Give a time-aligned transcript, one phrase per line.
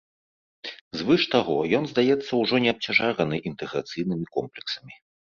[0.99, 4.95] Звыш таго, ён, здаецца, ужо не абцяжараны інтэграцыйнымі комплексамі.